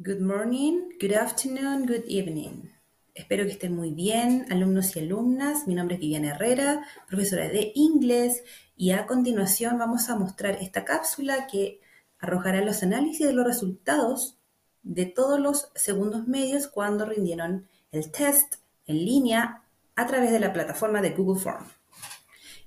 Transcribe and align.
Good 0.00 0.20
morning, 0.20 0.90
good 1.00 1.12
afternoon, 1.12 1.84
good 1.84 2.04
evening. 2.06 2.70
Espero 3.16 3.44
que 3.44 3.50
estén 3.50 3.74
muy 3.74 3.90
bien, 3.90 4.46
alumnos 4.48 4.94
y 4.94 5.00
alumnas. 5.00 5.66
Mi 5.66 5.74
nombre 5.74 5.96
es 5.96 6.00
Viviana 6.00 6.36
Herrera, 6.36 6.86
profesora 7.08 7.48
de 7.48 7.72
inglés, 7.74 8.44
y 8.76 8.92
a 8.92 9.06
continuación 9.08 9.76
vamos 9.76 10.08
a 10.08 10.14
mostrar 10.14 10.58
esta 10.60 10.84
cápsula 10.84 11.48
que 11.48 11.80
arrojará 12.20 12.60
los 12.64 12.84
análisis 12.84 13.26
de 13.26 13.32
los 13.32 13.44
resultados 13.44 14.38
de 14.84 15.06
todos 15.06 15.40
los 15.40 15.72
segundos 15.74 16.28
medios 16.28 16.68
cuando 16.68 17.04
rindieron 17.04 17.66
el 17.90 18.12
test 18.12 18.54
en 18.86 19.04
línea 19.04 19.64
a 19.96 20.06
través 20.06 20.30
de 20.30 20.38
la 20.38 20.52
plataforma 20.52 21.02
de 21.02 21.10
Google 21.10 21.42
Form. 21.42 21.66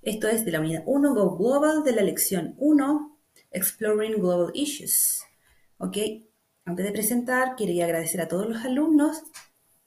Esto 0.02 0.27
es 0.27 0.43
de 0.43 0.52
la 0.52 0.59
unidad 0.59 0.84
1 0.86 1.13
Go 1.13 1.38
Global 1.38 1.86
de 1.86 1.93
la 1.93 2.02
lección 2.02 2.55
1 2.57 3.18
Exploring 3.52 4.20
Global 4.20 4.52
Issues. 4.54 5.23
¿Ok? 5.77 5.98
Antes 6.72 6.86
de 6.86 6.94
presentar, 6.94 7.58
quería 7.58 7.84
agradecer 7.84 8.22
a 8.22 8.30
todos 8.30 8.48
los 8.48 8.64
alumnos 8.64 9.23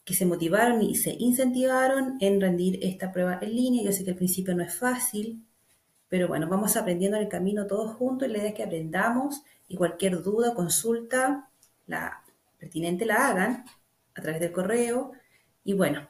que 0.04 0.12
se 0.12 0.26
motivaron 0.26 0.82
y 0.82 0.96
se 0.96 1.16
incentivaron 1.18 2.18
en 2.20 2.42
rendir 2.42 2.78
esta 2.82 3.10
prueba 3.10 3.38
en 3.40 3.56
línea. 3.56 3.82
Yo 3.82 3.90
sé 3.90 4.04
que 4.04 4.10
al 4.10 4.18
principio 4.18 4.54
no 4.54 4.62
es 4.62 4.74
fácil, 4.74 5.46
pero 6.10 6.28
bueno, 6.28 6.46
vamos 6.46 6.76
aprendiendo 6.76 7.16
en 7.16 7.22
el 7.22 7.30
camino 7.30 7.66
todos 7.66 7.96
juntos 7.96 8.28
y 8.28 8.32
la 8.32 8.36
idea 8.36 8.48
es 8.50 8.54
que 8.54 8.64
aprendamos 8.64 9.40
y 9.66 9.76
cualquier 9.76 10.20
duda 10.22 10.52
consulta, 10.52 11.48
la 11.86 12.22
pertinente 12.58 13.06
la 13.06 13.28
hagan 13.28 13.64
a 14.14 14.20
través 14.20 14.42
del 14.42 14.52
correo. 14.52 15.12
Y 15.64 15.72
bueno, 15.72 16.06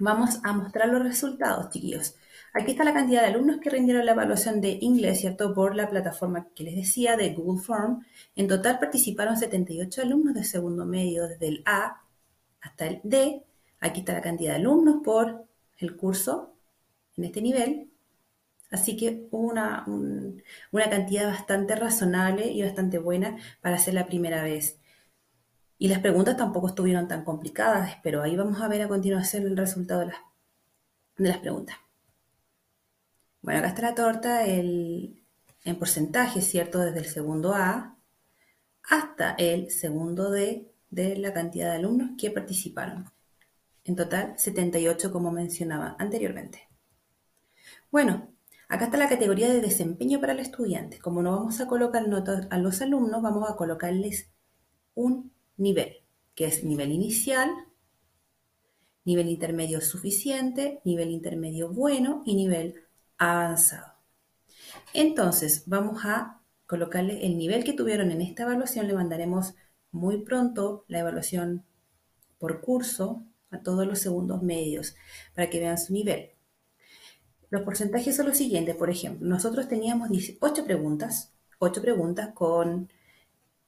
vamos 0.00 0.40
a 0.42 0.52
mostrar 0.52 0.88
los 0.88 1.04
resultados, 1.04 1.70
chiquillos. 1.70 2.16
Aquí 2.52 2.72
está 2.72 2.82
la 2.82 2.92
cantidad 2.92 3.22
de 3.22 3.28
alumnos 3.28 3.58
que 3.60 3.70
rindieron 3.70 4.04
la 4.04 4.12
evaluación 4.12 4.60
de 4.60 4.78
inglés, 4.80 5.20
¿cierto? 5.20 5.54
Por 5.54 5.76
la 5.76 5.88
plataforma 5.88 6.48
que 6.54 6.64
les 6.64 6.74
decía 6.74 7.16
de 7.16 7.32
Google 7.32 7.62
Form. 7.62 8.04
En 8.34 8.48
total 8.48 8.80
participaron 8.80 9.36
78 9.36 10.02
alumnos 10.02 10.34
de 10.34 10.42
segundo 10.42 10.84
medio, 10.84 11.28
desde 11.28 11.46
el 11.46 11.62
A 11.64 12.02
hasta 12.60 12.86
el 12.86 13.00
D. 13.04 13.44
Aquí 13.78 14.00
está 14.00 14.14
la 14.14 14.20
cantidad 14.20 14.52
de 14.52 14.58
alumnos 14.58 14.96
por 15.04 15.44
el 15.78 15.96
curso 15.96 16.54
en 17.16 17.24
este 17.24 17.40
nivel. 17.40 17.90
Así 18.70 18.96
que 18.96 19.28
una, 19.30 19.84
una 19.86 20.90
cantidad 20.90 21.28
bastante 21.28 21.76
razonable 21.76 22.50
y 22.50 22.62
bastante 22.62 22.98
buena 22.98 23.36
para 23.60 23.78
ser 23.78 23.94
la 23.94 24.06
primera 24.06 24.42
vez. 24.42 24.78
Y 25.78 25.88
las 25.88 26.00
preguntas 26.00 26.36
tampoco 26.36 26.68
estuvieron 26.68 27.08
tan 27.08 27.24
complicadas, 27.24 27.96
pero 28.02 28.22
ahí 28.22 28.36
vamos 28.36 28.60
a 28.60 28.68
ver 28.68 28.82
a 28.82 28.88
continuación 28.88 29.44
el 29.44 29.56
resultado 29.56 30.00
de 30.00 31.28
las 31.28 31.38
preguntas. 31.38 31.76
Bueno, 33.42 33.60
acá 33.60 33.68
está 33.68 33.82
la 33.82 33.94
torta 33.94 34.46
en 34.46 35.22
porcentaje, 35.78 36.42
¿cierto? 36.42 36.80
Desde 36.80 36.98
el 36.98 37.06
segundo 37.06 37.54
A 37.54 37.96
hasta 38.82 39.32
el 39.32 39.70
segundo 39.70 40.30
D 40.30 40.70
de 40.90 41.16
la 41.16 41.32
cantidad 41.32 41.70
de 41.70 41.76
alumnos 41.76 42.10
que 42.18 42.30
participaron. 42.30 43.10
En 43.84 43.96
total, 43.96 44.34
78 44.38 45.12
como 45.12 45.30
mencionaba 45.32 45.96
anteriormente. 45.98 46.68
Bueno, 47.90 48.28
acá 48.68 48.86
está 48.86 48.98
la 48.98 49.08
categoría 49.08 49.48
de 49.48 49.60
desempeño 49.60 50.20
para 50.20 50.32
el 50.32 50.40
estudiante. 50.40 50.98
Como 50.98 51.22
no 51.22 51.32
vamos 51.36 51.60
a 51.60 51.66
colocar 51.66 52.06
notas 52.08 52.46
a 52.50 52.58
los 52.58 52.82
alumnos, 52.82 53.22
vamos 53.22 53.48
a 53.48 53.56
colocarles 53.56 54.30
un 54.94 55.32
nivel, 55.56 56.04
que 56.34 56.46
es 56.46 56.62
nivel 56.64 56.92
inicial, 56.92 57.48
nivel 59.04 59.28
intermedio 59.28 59.80
suficiente, 59.80 60.80
nivel 60.84 61.10
intermedio 61.10 61.72
bueno 61.72 62.22
y 62.26 62.34
nivel 62.34 62.74
avanzado. 63.28 63.94
Entonces, 64.92 65.64
vamos 65.66 66.04
a 66.04 66.40
colocarle 66.66 67.26
el 67.26 67.38
nivel 67.38 67.64
que 67.64 67.72
tuvieron 67.72 68.10
en 68.10 68.20
esta 68.22 68.42
evaluación. 68.42 68.88
Le 68.88 68.94
mandaremos 68.94 69.54
muy 69.92 70.22
pronto 70.22 70.84
la 70.88 71.00
evaluación 71.00 71.64
por 72.38 72.60
curso 72.60 73.22
a 73.50 73.62
todos 73.62 73.86
los 73.86 73.98
segundos 73.98 74.42
medios 74.42 74.96
para 75.34 75.50
que 75.50 75.60
vean 75.60 75.78
su 75.78 75.92
nivel. 75.92 76.30
Los 77.50 77.62
porcentajes 77.62 78.16
son 78.16 78.26
los 78.26 78.36
siguientes. 78.36 78.76
Por 78.76 78.90
ejemplo, 78.90 79.28
nosotros 79.28 79.68
teníamos 79.68 80.08
8 80.40 80.64
preguntas, 80.64 81.32
8 81.58 81.82
preguntas 81.82 82.30
con 82.32 82.90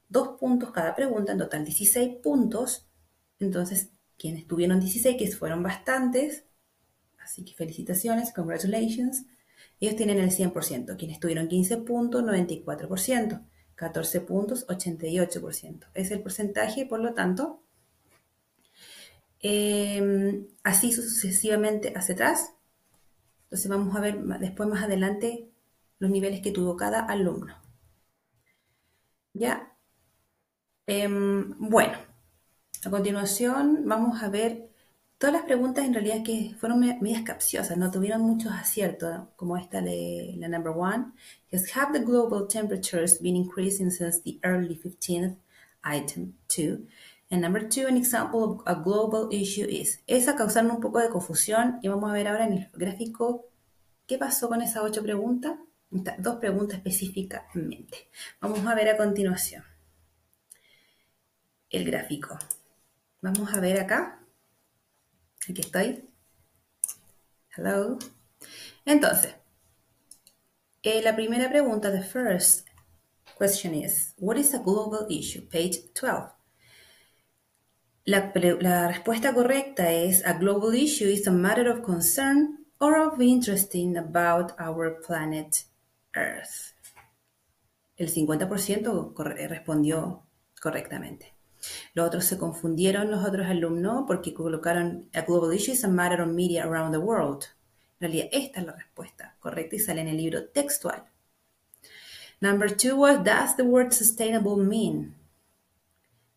2 0.09 0.39
puntos 0.39 0.71
cada 0.71 0.95
pregunta, 0.95 1.33
en 1.33 1.39
total 1.39 1.65
16 1.65 2.17
puntos. 2.23 2.87
Entonces, 3.39 3.91
quienes 4.17 4.47
tuvieron 4.47 4.79
16, 4.79 5.17
que 5.19 5.31
fueron 5.33 5.63
bastantes, 5.63 6.45
así 7.19 7.45
que 7.45 7.55
felicitaciones, 7.55 8.33
congratulations. 8.33 9.25
Ellos 9.83 9.97
tienen 9.97 10.21
el 10.21 10.31
100%. 10.31 10.97
Quienes 10.97 11.19
tuvieron 11.19 11.49
15 11.49 11.79
puntos, 11.79 12.23
94%. 12.23 13.43
14 13.75 14.21
puntos, 14.21 14.65
88%. 14.69 15.89
Es 15.95 16.13
el 16.13 16.23
porcentaje, 16.23 16.87
por 16.87 17.01
lo 17.01 17.15
tanto, 17.15 17.65
em, 19.41 20.47
así 20.63 20.93
sucesivamente 20.93 21.93
hacia 21.97 22.15
atrás. 22.15 22.55
Entonces 23.43 23.69
vamos 23.69 23.97
a 23.97 24.01
ver 24.01 24.23
después 24.39 24.69
más 24.69 24.85
adelante 24.85 25.51
los 25.99 26.11
niveles 26.13 26.43
que 26.43 26.53
tuvo 26.53 26.77
cada 26.77 27.01
alumno. 27.01 27.57
Ya. 29.33 29.77
Em, 30.87 31.57
bueno, 31.59 31.99
a 32.85 32.91
continuación 32.91 33.83
vamos 33.87 34.23
a 34.23 34.29
ver 34.29 34.72
Todas 35.23 35.35
las 35.35 35.45
preguntas 35.45 35.85
en 35.85 35.95
realidad 35.95 36.25
que 36.25 36.53
fueron 36.59 36.81
medias 36.81 37.23
capciosas, 37.23 37.79
no 37.79 37.93
tuvieron 37.93 38.23
muchos 38.23 38.51
aciertos, 38.51 39.29
como 39.37 39.57
esta 39.57 39.81
de 39.81 40.35
la 40.37 40.49
number 40.49 40.73
one, 40.77 41.13
que 41.49 41.59
Have 41.77 41.97
the 41.97 42.05
global 42.05 42.49
temperatures 42.49 43.23
been 43.23 43.37
increasing 43.37 43.93
since 43.93 44.21
the 44.25 44.41
early 44.43 44.75
15th? 44.75 45.37
Item 45.85 46.33
2. 46.49 46.89
And 47.31 47.41
number 47.41 47.69
two, 47.69 47.87
an 47.87 47.97
example 47.97 48.43
of 48.43 48.63
a 48.67 48.75
global 48.75 49.29
issue 49.31 49.65
is. 49.65 50.03
Esa 50.09 50.35
causaron 50.35 50.73
un 50.73 50.81
poco 50.81 50.99
de 50.99 51.09
confusión 51.09 51.79
y 51.83 51.89
vamos 51.89 52.11
a 52.11 52.15
ver 52.15 52.27
ahora 52.27 52.47
en 52.47 52.55
el 52.55 52.71
gráfico 52.73 53.47
qué 54.09 54.19
pasó 54.19 54.49
con 54.49 54.61
esas 54.61 54.83
ocho 54.83 55.05
preguntas. 55.05 55.53
dos 56.19 56.41
preguntas 56.41 56.79
específicamente. 56.79 58.09
Vamos 58.41 58.67
a 58.67 58.75
ver 58.75 58.89
a 58.89 58.97
continuación 58.97 59.63
el 61.71 61.85
gráfico. 61.85 62.37
Vamos 63.21 63.55
a 63.55 63.61
ver 63.61 63.79
acá 63.79 64.22
Aquí 65.49 65.61
estoy. 65.61 66.09
Hello. 67.57 67.99
Entonces, 68.85 69.35
eh, 70.83 71.03
la 71.03 71.15
primera 71.15 71.49
pregunta, 71.49 71.91
the 71.91 72.03
first 72.03 72.69
question 73.37 73.75
is, 73.75 74.15
what 74.19 74.37
is 74.37 74.55
a 74.55 74.59
global 74.59 75.07
issue? 75.11 75.49
Page 75.49 75.93
12. 75.95 76.33
La, 78.05 78.89
respuesta 78.89 79.33
correcta 79.33 79.93
es, 79.93 80.25
a 80.27 80.35
global 80.35 80.75
issue 80.75 81.09
is 81.09 81.27
a 81.27 81.31
matter 81.31 81.69
of 81.69 81.83
concern 81.83 82.67
or 82.81 82.99
of 82.99 83.21
interest 83.21 83.75
about 83.97 84.53
our 84.59 85.01
planet 85.07 85.67
Earth. 86.15 86.75
El 87.97 88.09
50% 88.09 89.15
respondió 89.49 90.27
correctamente. 90.61 91.35
Los 91.95 92.07
otros 92.07 92.25
se 92.25 92.39
confundieron, 92.39 93.11
los 93.11 93.25
otros 93.25 93.47
alumnos, 93.47 94.05
porque 94.07 94.35
colocaron 94.35 95.09
a 95.15 95.23
global 95.23 95.55
issue 95.55 95.73
is 95.73 95.85
a 95.85 95.89
matter 95.89 96.21
of 96.21 96.29
media 96.29 96.65
around 96.65 96.93
the 96.93 96.99
world. 96.99 97.45
En 98.01 98.09
realidad, 98.09 98.29
esta 98.33 98.61
es 98.61 98.67
la 98.67 98.73
respuesta 98.73 99.37
correcta 99.41 99.77
y 99.77 99.79
sale 99.79 100.01
en 100.01 100.09
el 100.09 100.17
libro 100.17 100.45
textual. 100.47 101.05
Number 102.41 102.77
two, 102.77 102.97
what 102.97 103.25
does 103.25 103.57
the 103.57 103.63
word 103.63 103.93
sustainable 103.93 104.57
mean? 104.57 105.15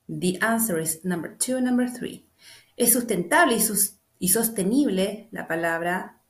The 0.07 0.37
answer 0.41 0.79
is 0.79 1.03
number 1.03 1.35
two, 1.35 1.59
number 1.59 1.89
three. 1.89 2.27
Es 2.77 2.93
sustentable 2.93 3.57
y, 4.19 4.29
sostenible 4.29 5.27
la 5.31 5.47
palabra 5.47 6.21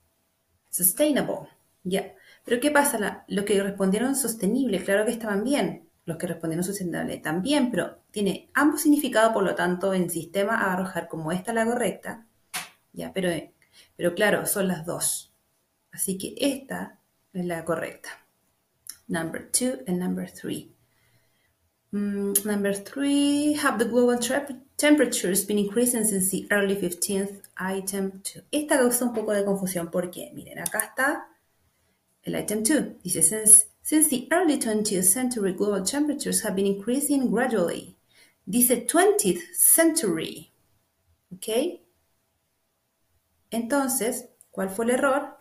sustainable. 0.70 1.50
Ya. 1.84 2.14
Pero 2.46 2.62
¿qué 2.62 2.72
pasa? 2.72 3.26
lo 3.28 3.44
que 3.44 3.62
respondieron 3.62 4.16
sostenible, 4.16 4.82
claro 4.84 5.06
que 5.06 5.12
estaban 5.12 5.44
bien 5.44 5.85
los 6.06 6.18
que 6.18 6.28
respondieron 6.28 6.64
sustentable 6.64 7.18
también, 7.18 7.72
pero 7.72 8.00
tiene 8.12 8.50
ambos 8.54 8.82
significados, 8.82 9.34
por 9.34 9.44
lo 9.44 9.56
tanto, 9.56 9.94
en 9.94 10.10
sistema 10.10 10.56
a 10.56 10.74
arrojar 10.74 11.08
como 11.08 11.32
esta 11.32 11.54
la 11.54 11.66
correcta, 11.66 12.28
ya, 12.94 13.12
pero, 13.12 13.30
pero 13.96 14.14
claro, 14.14 14.46
son 14.46 14.68
las 14.68 14.86
dos. 14.86 15.34
Así 15.92 16.18
que 16.18 16.36
esta 16.38 17.00
es 17.34 17.46
la 17.46 17.66
correcta. 17.66 18.10
Number 19.08 19.50
two 19.52 19.80
and 19.88 20.00
number 20.00 20.30
three. 20.30 20.72
Mm, 21.92 22.46
number 22.46 22.74
three, 22.74 23.54
have 23.54 23.78
the 23.78 23.90
global 23.90 24.20
temperatures 24.78 25.46
been 25.46 25.58
increasing 25.58 26.04
since 26.04 26.30
the 26.30 26.48
early 26.52 26.76
15th 26.76 27.44
item 27.58 28.22
two. 28.22 28.42
Esta 28.52 28.78
causa 28.78 29.06
un 29.06 29.14
poco 29.14 29.32
de 29.32 29.46
confusión 29.46 29.90
porque, 29.90 30.32
miren, 30.34 30.60
acá 30.60 30.80
está 30.80 31.28
el 32.24 32.36
item 32.36 32.64
2. 32.64 33.02
Dice, 33.04 33.22
since 33.22 33.68
Since 33.86 34.10
the 34.10 34.28
early 34.32 34.58
20th 34.58 35.04
century, 35.04 35.54
global 35.54 35.84
temperatures 35.84 36.44
have 36.44 36.56
been 36.56 36.66
increasing 36.66 37.30
gradually. 37.30 37.96
Dice 38.44 38.88
20th 38.88 39.54
century. 39.54 40.52
¿Ok? 41.32 41.82
Entonces, 43.52 44.30
¿cuál 44.50 44.72
fue 44.72 44.86
el 44.86 44.92
error? 44.92 45.38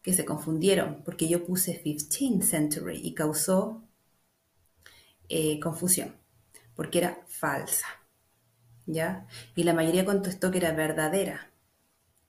Que 0.00 0.14
se 0.14 0.24
confundieron 0.24 1.02
porque 1.04 1.28
yo 1.28 1.44
puse 1.44 1.82
15th 1.84 2.42
century 2.42 2.98
y 3.02 3.12
causó 3.12 3.82
eh, 5.28 5.60
confusión. 5.60 6.14
porque 6.80 6.96
era 6.96 7.18
falsa. 7.26 7.86
¿Ya? 8.86 9.26
Y 9.54 9.64
la 9.64 9.74
mayoría 9.74 10.06
contestó 10.06 10.50
que 10.50 10.56
era 10.56 10.72
verdadera, 10.72 11.50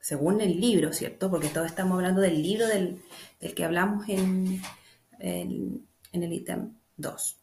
según 0.02 0.42
el 0.42 0.60
libro, 0.60 0.92
¿cierto? 0.92 1.32
Porque 1.32 1.48
todos 1.48 1.68
estamos 1.68 1.96
hablando 1.96 2.20
del 2.20 2.44
libro 2.44 2.68
del, 2.68 3.02
que 3.56 3.64
hablamos 3.64 4.10
en, 4.10 4.62
en, 5.22 5.88
en 6.12 6.24
el 6.24 6.34
ítem 6.34 6.74
2, 6.98 7.38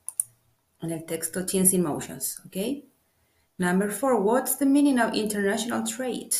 en 0.83 0.91
el 0.91 1.05
texto 1.05 1.47
Change 1.47 1.75
Emotions, 1.75 2.41
¿ok? 2.47 2.57
Number 3.59 3.91
four, 3.91 4.21
what's 4.21 4.57
the 4.57 4.67
meaning 4.67 5.01
of 5.01 5.15
international 5.15 5.83
trade? 5.83 6.35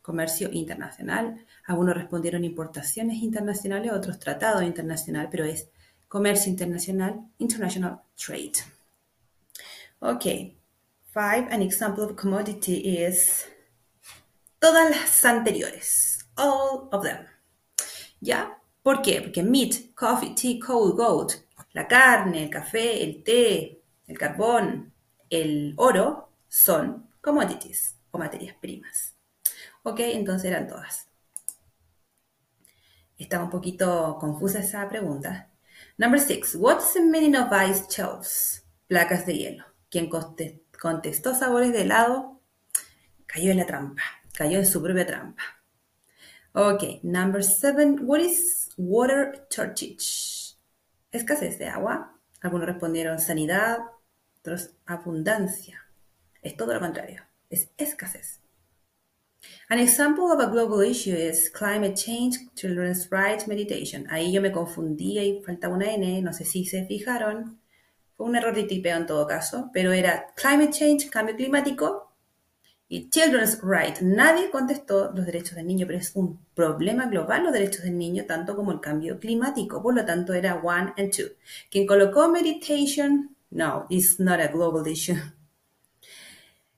Comercio 0.00 0.48
internacional. 0.52 1.44
Algunos 1.66 1.94
respondieron 1.94 2.44
importaciones 2.44 3.22
internacionales, 3.22 3.92
otros 3.92 4.18
tratado 4.18 4.62
internacional, 4.62 5.28
pero 5.30 5.44
es 5.44 5.68
comercio 6.08 6.50
internacional, 6.50 7.20
international 7.38 8.00
trade. 8.16 8.54
Okay. 10.00 10.56
Five, 11.12 11.48
an 11.50 11.60
example 11.60 12.04
of 12.04 12.16
commodity 12.16 12.78
is 12.78 13.46
todas 14.58 14.90
las 14.90 15.24
anteriores. 15.26 16.26
All 16.36 16.88
of 16.90 17.02
them. 17.04 17.26
¿Ya? 18.20 18.61
¿Por 18.82 19.00
qué? 19.00 19.22
Porque 19.22 19.42
meat, 19.42 19.94
coffee, 19.94 20.34
tea, 20.34 20.58
coal, 20.64 20.92
gold, 20.92 21.32
la 21.72 21.86
carne, 21.86 22.42
el 22.42 22.50
café, 22.50 23.02
el 23.02 23.22
té, 23.22 23.80
el 24.06 24.18
carbón, 24.18 24.92
el 25.30 25.74
oro, 25.76 26.30
son 26.48 27.08
commodities 27.20 27.96
o 28.10 28.18
materias 28.18 28.56
primas. 28.60 29.14
Ok, 29.84 30.00
entonces 30.00 30.50
eran 30.50 30.66
todas. 30.66 31.08
Estaba 33.16 33.44
un 33.44 33.50
poquito 33.50 34.18
confusa 34.20 34.58
esa 34.58 34.88
pregunta. 34.88 35.50
Number 35.96 36.20
six, 36.20 36.56
what's 36.56 36.92
the 36.94 37.00
meaning 37.00 37.36
of 37.36 37.52
ice 37.52 37.86
shelves? 37.88 38.64
Placas 38.88 39.24
de 39.26 39.38
hielo. 39.38 39.64
Quien 39.88 40.10
contestó 40.10 41.34
sabores 41.34 41.72
de 41.72 41.82
helado 41.82 42.40
cayó 43.26 43.52
en 43.52 43.58
la 43.58 43.66
trampa, 43.66 44.02
cayó 44.34 44.58
en 44.58 44.66
su 44.66 44.82
propia 44.82 45.06
trampa. 45.06 45.42
Ok, 46.54 47.02
number 47.02 47.42
seven, 47.42 48.06
what 48.06 48.20
is 48.20 48.68
water 48.76 49.46
shortage? 49.48 50.54
Escasez 51.10 51.58
de 51.58 51.66
agua. 51.66 52.20
Algunos 52.42 52.66
respondieron 52.66 53.18
sanidad, 53.18 53.78
otros 54.38 54.74
abundancia. 54.84 55.80
Es 56.42 56.54
todo 56.54 56.74
lo 56.74 56.80
contrario, 56.80 57.22
es 57.48 57.70
escasez. 57.78 58.42
An 59.70 59.78
example 59.78 60.30
of 60.30 60.40
a 60.40 60.50
global 60.50 60.82
issue 60.82 61.16
is 61.16 61.48
climate 61.48 61.94
change, 61.94 62.36
children's 62.54 63.08
rights, 63.10 63.48
meditation. 63.48 64.06
Ahí 64.10 64.30
yo 64.30 64.42
me 64.42 64.52
confundí 64.52 65.18
y 65.18 65.42
faltaba 65.42 65.74
una 65.74 65.90
N, 65.94 66.20
no 66.20 66.34
sé 66.34 66.44
si 66.44 66.66
se 66.66 66.84
fijaron. 66.84 67.62
Fue 68.14 68.26
un 68.26 68.36
error 68.36 68.54
de 68.54 68.64
tipeo 68.64 68.98
en 68.98 69.06
todo 69.06 69.26
caso, 69.26 69.70
pero 69.72 69.92
era 69.92 70.26
climate 70.36 70.70
change, 70.70 71.08
cambio 71.08 71.34
climático, 71.34 72.11
y 72.92 73.08
children's 73.08 73.58
rights. 73.62 74.02
Nadie 74.02 74.50
contestó 74.50 75.12
los 75.14 75.24
derechos 75.24 75.54
del 75.54 75.66
niño, 75.66 75.86
pero 75.86 75.98
es 75.98 76.14
un 76.14 76.44
problema 76.54 77.06
global 77.06 77.44
los 77.44 77.52
derechos 77.54 77.84
del 77.84 77.96
niño, 77.96 78.26
tanto 78.26 78.54
como 78.54 78.70
el 78.70 78.80
cambio 78.80 79.18
climático. 79.18 79.82
Por 79.82 79.94
lo 79.94 80.04
tanto, 80.04 80.34
era 80.34 80.56
one 80.56 80.92
and 80.98 81.10
two. 81.10 81.28
Quien 81.70 81.86
colocó 81.86 82.28
meditation, 82.28 83.34
no, 83.48 83.86
it's 83.88 84.20
not 84.20 84.40
a 84.40 84.48
global 84.48 84.86
issue. 84.86 85.16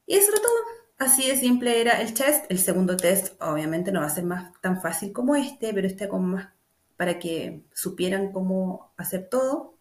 Y 0.07 0.15
eso 0.15 0.31
era 0.31 0.41
todo. 0.41 0.55
Así 0.99 1.27
de 1.29 1.37
simple 1.37 1.81
era 1.81 2.01
el 2.01 2.15
test. 2.15 2.45
El 2.49 2.61
segundo 2.61 2.97
test 2.97 3.35
obviamente 3.43 3.91
no 3.91 3.99
va 3.99 4.07
a 4.07 4.11
ser 4.11 4.23
más 4.23 4.53
tan 4.61 4.81
fácil 4.81 5.13
como 5.13 5.35
este, 5.35 5.75
pero 5.75 5.89
este 5.89 6.09
como 6.09 6.29
más 6.29 6.49
para 6.97 7.19
que 7.19 7.65
supieran 7.73 8.31
cómo 8.31 8.93
hacer 8.97 9.29
todo. 9.29 9.79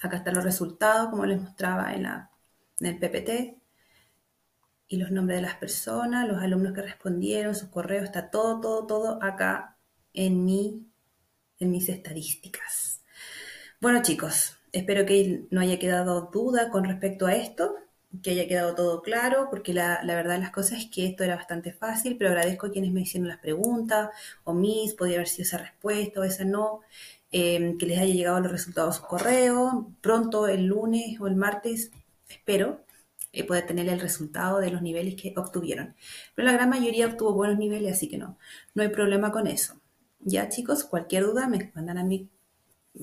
Acá 0.00 0.16
están 0.16 0.34
los 0.34 0.42
resultados, 0.42 1.10
como 1.10 1.24
les 1.24 1.40
mostraba 1.40 1.94
en, 1.94 2.02
la, 2.02 2.32
en 2.80 2.86
el 2.88 2.98
PPT. 2.98 3.61
Y 4.92 4.98
los 4.98 5.10
nombres 5.10 5.38
de 5.38 5.46
las 5.46 5.54
personas, 5.54 6.28
los 6.28 6.42
alumnos 6.42 6.74
que 6.74 6.82
respondieron, 6.82 7.54
sus 7.54 7.70
correos, 7.70 8.04
está 8.04 8.28
todo, 8.28 8.60
todo, 8.60 8.86
todo 8.86 9.22
acá 9.22 9.78
en, 10.12 10.44
mi, 10.44 10.86
en 11.58 11.70
mis 11.70 11.88
estadísticas. 11.88 13.00
Bueno 13.80 14.02
chicos, 14.02 14.58
espero 14.70 15.06
que 15.06 15.46
no 15.50 15.62
haya 15.62 15.78
quedado 15.78 16.28
duda 16.30 16.68
con 16.68 16.84
respecto 16.84 17.26
a 17.26 17.34
esto 17.34 17.74
que 18.22 18.32
haya 18.32 18.46
quedado 18.46 18.74
todo 18.74 19.00
claro, 19.00 19.48
porque 19.48 19.72
la, 19.72 20.02
la, 20.04 20.14
verdad 20.14 20.38
las 20.38 20.50
cosas 20.50 20.80
es 20.80 20.90
que 20.90 21.06
esto 21.06 21.24
era 21.24 21.36
bastante 21.36 21.72
fácil, 21.72 22.18
pero 22.18 22.28
agradezco 22.28 22.66
a 22.66 22.70
quienes 22.70 22.92
me 22.92 23.00
hicieron 23.00 23.28
las 23.28 23.38
preguntas, 23.38 24.10
o 24.44 24.52
mis, 24.52 24.92
podría 24.92 25.16
haber 25.16 25.28
sido 25.28 25.44
esa 25.44 25.56
respuesta 25.56 26.20
o 26.20 26.24
esa 26.24 26.44
no, 26.44 26.80
em, 27.30 27.78
que 27.78 27.86
les 27.86 27.98
haya 27.98 28.12
llegado 28.12 28.40
los 28.40 28.52
resultados 28.52 28.96
a 28.96 29.00
su 29.00 29.06
correo, 29.06 29.90
pronto 30.02 30.48
el 30.48 30.66
lunes 30.66 31.18
o 31.18 31.26
el 31.26 31.36
martes, 31.36 31.90
espero 32.28 32.84
eh, 33.32 33.44
poder 33.44 33.66
tener 33.66 33.88
el 33.88 34.00
resultado 34.00 34.58
de 34.60 34.70
los 34.70 34.82
niveles 34.82 35.14
que 35.14 35.32
obtuvieron. 35.36 35.94
Pero 36.34 36.46
la 36.46 36.52
gran 36.52 36.68
mayoría 36.70 37.06
obtuvo 37.06 37.34
buenos 37.34 37.58
niveles, 37.58 37.94
así 37.94 38.08
que 38.08 38.18
no, 38.18 38.38
no 38.74 38.82
hay 38.82 38.88
problema 38.90 39.32
con 39.32 39.46
eso. 39.46 39.80
Ya 40.20 40.48
chicos, 40.48 40.84
cualquier 40.84 41.24
duda 41.24 41.48
me 41.48 41.72
mandan 41.74 41.98
a 41.98 42.04
mi 42.04 42.30